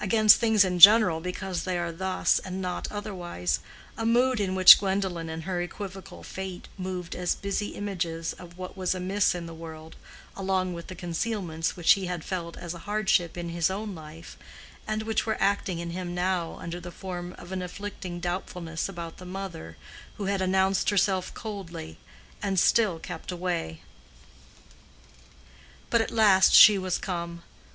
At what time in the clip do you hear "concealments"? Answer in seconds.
10.94-11.76